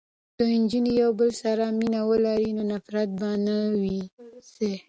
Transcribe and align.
که 0.37 0.43
نجونې 0.61 0.91
یو 1.01 1.11
بل 1.19 1.29
سره 1.41 1.63
مینه 1.77 2.01
ولري 2.09 2.49
نو 2.57 2.63
نفرت 2.71 3.09
به 3.19 3.29
نه 3.45 3.57
وي 3.81 3.97
ځای. 4.53 4.75